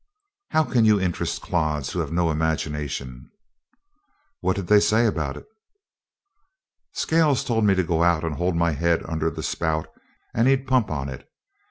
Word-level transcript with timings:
"How 0.49 0.63
can 0.63 0.83
you 0.83 0.99
interest 0.99 1.43
clods 1.43 1.91
who 1.91 1.99
have 1.99 2.11
no 2.11 2.31
imagination?" 2.31 3.29
"What 4.39 4.55
did 4.55 4.65
they 4.65 4.79
say 4.79 5.05
about 5.05 5.37
it?" 5.37 5.45
"Scales 6.91 7.43
told 7.43 7.65
me 7.65 7.75
to 7.75 7.83
go 7.83 8.01
out 8.01 8.23
and 8.23 8.33
hold 8.37 8.55
my 8.55 8.71
head 8.71 9.03
under 9.05 9.29
the 9.29 9.43
spout 9.43 9.87
and 10.33 10.47
he'd 10.47 10.65
pump 10.65 10.89
on 10.89 11.07
it. 11.07 11.29